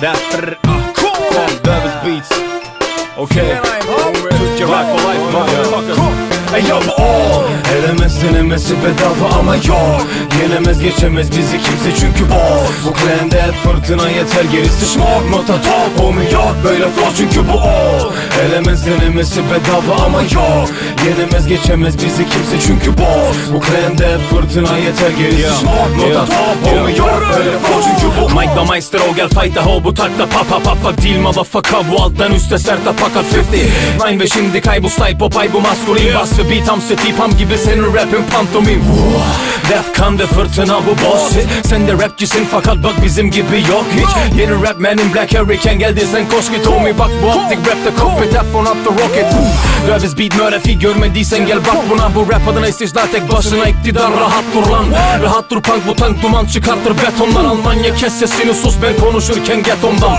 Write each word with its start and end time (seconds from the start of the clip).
That 0.00 0.16
frr, 0.30 0.56
ah, 0.62 0.92
cool. 0.94 1.48
Davis 1.66 1.94
Beats. 2.04 2.30
Okay. 3.18 3.58
Türkçe 4.38 4.64
rock 4.64 4.86
for 4.92 5.00
life, 5.02 5.26
motherfuckers. 5.32 5.98
Ey 6.54 6.62
ya 6.62 6.76
bu 6.86 7.02
o 7.02 7.44
Elemez 7.74 8.22
denemesi 8.22 8.74
bedava 8.82 9.38
ama 9.38 9.56
yok. 9.56 10.06
Yenemez 10.42 10.80
geçemez 10.80 11.30
bizi 11.30 11.58
kimse 11.62 12.00
çünkü 12.00 12.30
boss 12.30 12.70
Bu 12.86 12.92
klende 12.92 13.42
fırtına 13.64 14.08
yeter 14.10 14.44
gerisi 14.52 14.92
şmok 14.92 15.30
Nota 15.30 15.54
top. 15.62 16.04
Olmuyor 16.04 16.54
böyle 16.64 16.88
flow 16.88 17.16
çünkü 17.16 17.48
bu 17.48 17.52
o. 17.52 18.12
Elemez 18.42 18.86
denemesi 18.86 19.40
bedava 19.50 20.04
ama 20.04 20.22
yok. 20.22 20.68
Yenemez 21.06 21.46
geçemez 21.48 21.94
bizi 22.04 22.28
kimse 22.28 22.60
çünkü 22.66 22.98
boss 22.98 23.36
Bu 23.52 23.60
klende 23.60 24.18
fırtına 24.30 24.78
yeter 24.78 25.10
gerisi 25.18 25.60
şmok 25.60 25.96
Nota 25.96 26.24
top. 26.24 26.72
Olmuyor 26.72 27.22
böyle 27.36 27.58
flow 27.58 27.82
çünkü 27.84 27.97
maestro 28.78 29.12
gel 29.12 29.28
fight'a 29.28 29.62
ho 29.66 29.80
bu 29.84 29.92
takta 29.92 30.26
pa 30.26 30.44
pa 30.44 30.58
pa 30.58 30.74
fuck 30.74 31.02
değil 31.02 31.18
motherfucker. 31.18 31.82
Bu 31.90 32.02
alttan 32.02 32.34
üste 32.34 32.58
serta 32.58 32.92
fakat 32.92 33.24
50 33.52 33.66
Nine 34.04 34.22
ve 34.22 34.26
şimdi 34.26 34.60
kaybus 34.60 34.94
type 34.94 35.18
pop 35.18 35.36
ay 35.36 35.52
bu 35.52 35.60
maskulin. 35.60 36.14
Bas 36.14 36.38
ve 36.38 36.50
beat 36.50 36.68
ham 36.68 36.80
pam 37.18 37.36
gibi 37.38 37.58
senin 37.58 37.94
rapin 37.94 38.24
pantomim 38.32 38.82
Def 39.68 39.92
kan 39.92 40.18
ve 40.18 40.26
fırtına 40.26 40.80
bu 40.86 40.90
boss. 40.90 41.32
Sen 41.64 41.88
de 41.88 41.92
rapçisin 41.92 42.46
fakat 42.50 42.76
bak 42.84 42.92
bizim 43.04 43.30
gibi 43.30 43.56
yok 43.70 43.84
hiç. 43.96 44.38
Yeni 44.38 44.52
rap 44.62 44.80
man 44.80 44.98
in 44.98 45.14
black 45.14 45.34
hurricane 45.34 45.76
geldi 45.76 46.06
sen 46.12 46.28
koş 46.28 46.50
git 46.50 46.66
bak 46.98 47.10
bu 47.22 47.26
optik 47.26 47.58
rapte 47.58 48.00
cockpit 48.00 48.32
F-on 48.32 48.64
up 48.64 48.84
the 48.84 48.90
rocket. 48.90 49.26
Travis 49.86 50.18
beat 50.18 50.36
mörefi 50.36 50.78
görmediysen 50.78 51.46
gel 51.46 51.58
bak 51.58 51.76
buna. 51.90 52.14
Bu 52.14 52.32
rap 52.32 52.48
adına 52.48 52.68
istisna 52.68 53.06
tek 53.12 53.32
başına 53.32 53.68
iktidar 53.68 54.12
rahat 54.12 54.44
dur 54.54 54.70
lan. 54.70 54.86
Rahat 55.22 55.50
dur 55.50 55.62
punk 55.62 55.86
bu 55.86 55.94
tank 55.94 56.22
duman 56.22 56.46
çıkartır 56.46 56.94
betondan 56.98 57.44
Almanya 57.44 57.94
kes 57.94 58.12
sesini 58.12 58.54
sus 58.54 58.74
ben 58.82 59.04
konuşurken 59.06 59.62
getomdan 59.62 60.12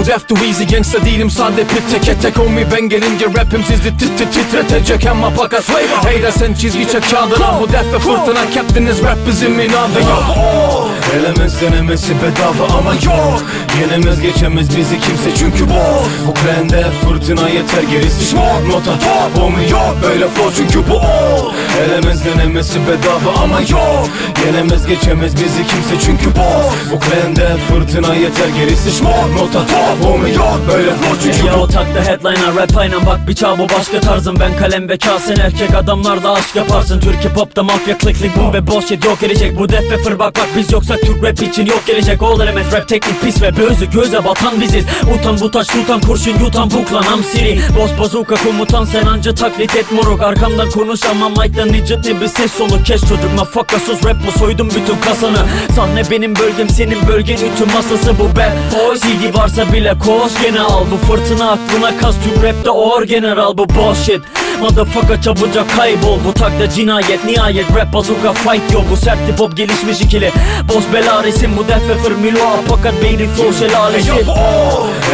Bu 0.00 0.06
def 0.06 0.28
too 0.28 0.38
easy 0.46 0.64
gangsta 0.64 1.04
değilim 1.04 1.30
sade 1.30 1.64
pit 1.64 2.04
tek 2.04 2.22
tek 2.22 2.38
homie. 2.38 2.66
Ben 2.72 2.88
gelince 2.88 3.26
rapim 3.26 3.64
sizi 3.64 3.96
tit 3.96 4.18
tit 4.18 4.32
titretecek 4.32 5.06
ama 5.06 5.30
fakat 5.36 5.68
Hey 6.04 6.22
de 6.22 6.32
sen 6.32 6.54
çizgi 6.54 6.88
çek 6.92 7.10
kağıdına. 7.10 7.60
Bu 7.60 7.68
def 7.68 7.92
ve 7.92 7.98
fırtına 7.98 8.50
captainiz 8.54 8.95
rap 9.02 9.18
bizim 9.26 9.60
inadı 9.60 10.00
yok 10.00 10.75
Elemez 11.14 11.60
denemesi 11.60 12.12
bedava 12.14 12.78
ama 12.78 12.94
yok. 12.94 13.42
Yenemez 13.80 14.20
geçemez 14.20 14.76
bizi 14.76 15.00
kimse 15.00 15.34
çünkü 15.38 15.64
Bu. 15.68 16.32
Klende 16.34 16.86
fırtına 17.04 17.48
yeter 17.48 17.82
gerisi 17.82 18.24
şmok 18.30 18.66
Nota 18.68 18.98
top 18.98 19.42
olmuyor 19.42 20.02
böyle 20.02 20.28
flow 20.28 20.56
çünkü 20.56 20.90
bu. 20.90 20.94
O 20.94 21.52
Elemez 21.84 22.24
denemesi 22.24 22.78
bedava 22.80 23.42
ama 23.42 23.60
yok. 23.60 24.08
Yenemez 24.46 24.86
geçemez 24.86 25.32
bizi 25.34 25.66
kimse 25.66 26.06
çünkü 26.06 26.26
Bu. 26.36 26.98
Klende 26.98 27.56
fırtına 27.68 28.14
yeter 28.14 28.48
gerisi 28.48 28.92
şmok 28.92 29.28
Nota 29.40 29.66
top 29.66 30.10
olmuyor 30.10 30.52
böyle 30.72 30.90
flow 30.90 31.32
çünkü 31.32 31.52
bu. 31.52 31.60
O 31.60 31.66
takta 31.68 32.04
headline'a 32.04 32.62
rap 32.62 32.76
aynen. 32.76 33.06
Bak 33.06 33.28
bir 33.28 33.34
çağ 33.34 33.58
bu 33.58 33.68
başka 33.78 34.00
tarzım 34.00 34.36
Ben 34.40 34.56
kalem 34.56 34.88
ve 34.88 34.98
kasen 34.98 35.36
erkek 35.36 35.74
adamlar 35.74 36.24
da 36.24 36.32
aşk 36.32 36.56
yaparsın. 36.56 37.00
Türkiye 37.00 37.32
popta 37.32 37.62
mafya 37.62 37.98
klik 37.98 38.18
klik 38.18 38.36
boom 38.36 38.52
ve 38.52 38.66
boş 38.66 38.86
shit 38.88 39.04
yok. 39.04 39.20
Gelecek 39.20 39.58
Bu 39.58 39.68
def 39.68 40.04
fır. 40.04 40.18
Bak 40.18 40.36
bak 40.36 40.48
biz 40.56 40.72
yoksak 40.96 41.00
Türk 41.00 41.24
rap 41.24 41.48
için 41.48 41.66
yok 41.66 41.82
gelecek 41.86 42.22
All 42.22 42.40
elements 42.40 42.72
rap 42.72 42.88
teknik 42.88 43.22
pis 43.22 43.42
ve 43.42 43.56
bözü 43.56 43.90
göze 43.90 44.24
batan 44.24 44.60
biziz. 44.60 44.84
Utan 45.14 45.40
bu 45.40 45.50
taş 45.50 45.66
tutan 45.66 46.00
kurşun 46.00 46.38
yutan 46.44 46.70
buklanam 46.70 47.24
siri. 47.24 47.60
Boss 47.78 47.90
bazuka 48.00 48.34
komutan 48.34 48.84
sen 48.84 49.06
anca 49.06 49.34
taklit 49.34 49.76
et 49.76 49.92
moruk. 49.92 50.22
Arkamdan 50.22 50.70
konuş 50.70 51.00
ama 51.04 51.28
mic'dan 51.28 51.68
nicitli 51.68 52.20
bir 52.20 52.28
ses 52.28 52.52
sonu. 52.52 52.82
Kes 52.82 53.00
çocuk 53.00 53.34
mafaka 53.36 53.78
sus 53.78 54.04
rap 54.04 54.16
bu 54.26 54.38
soydum 54.38 54.68
bütün 54.70 55.00
kasanı. 55.00 55.38
Sahne 55.76 56.02
benim 56.10 56.36
bölgem 56.36 56.68
senin 56.68 57.08
bölgen 57.08 57.36
ütü 57.36 57.72
masası 57.74 58.18
bu 58.18 58.24
bad 58.36 58.52
boy 58.72 58.98
CD 58.98 59.38
varsa 59.38 59.72
bile 59.72 59.94
koş 59.98 60.42
gene 60.42 60.60
al 60.60 60.84
Bu 60.92 60.96
fırtına 60.96 61.50
aklına 61.50 61.98
kas. 61.98 62.14
Tüm 62.24 62.42
rapte 62.42 62.70
or 62.70 63.02
general 63.02 63.58
bu 63.58 63.68
bullshit 63.68 64.20
Motherfucker 64.60 65.22
çabucak 65.22 65.76
kaybol. 65.76 66.18
Bu 66.24 66.32
takta 66.32 66.70
cinayet 66.70 67.24
nihayet 67.24 67.76
rap 67.76 67.92
bazooka 67.92 68.32
fight. 68.32 68.72
Yo 68.72 68.80
Bu 68.90 68.96
sert 68.96 69.28
hip 69.28 69.40
hop 69.40 69.56
gelişmiş 69.56 70.00
ikili. 70.00 70.32
Boss 70.68 70.84
bela 70.92 71.24
resim 71.24 71.56
bu 71.56 71.68
def 71.68 71.88
ve 71.88 71.94
fırmilo 71.94 72.48
Fakat 72.68 73.02
beyri 73.02 73.26
flow 73.28 73.66
şelalesi 73.66 74.08
Yok 74.08 74.18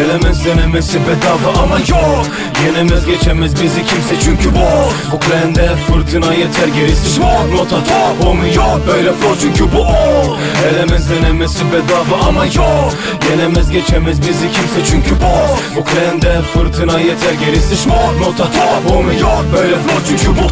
Elemez 0.05 0.45
denemesi 0.45 0.99
bedava 1.01 1.63
ama 1.63 1.79
yok 1.79 2.27
Yenemez 2.67 3.07
geçemez 3.07 3.63
bizi 3.63 3.87
kimse 3.87 4.21
çünkü 4.25 4.49
Bu. 4.55 5.19
Klende 5.19 5.71
fırtına 5.87 6.35
yeter 6.35 6.69
gerisi 6.69 7.15
şmok 7.15 7.53
Nota 7.53 7.77
top 7.85 8.27
olmuyor 8.27 8.81
böyle 8.87 9.13
flow 9.13 9.41
çünkü 9.41 9.73
bu. 9.73 9.81
O 9.81 10.37
Elemez 10.69 11.11
denemesi 11.11 11.65
bedava 11.73 12.29
ama 12.29 12.45
yok 12.47 12.93
Yenemez 13.31 13.71
geçemez 13.71 14.21
bizi 14.21 14.53
kimse 14.53 14.91
çünkü 14.91 15.11
Bu. 15.21 15.85
Klende 15.85 16.43
fırtına 16.55 17.01
yeter 17.01 17.33
gerisi 17.47 17.77
şmok 17.77 18.21
Nota 18.21 18.45
top 18.45 18.97
olmuyor 18.97 19.39
böyle 19.57 19.77
flow 19.77 20.09
çünkü 20.09 20.31
bu 20.31 20.47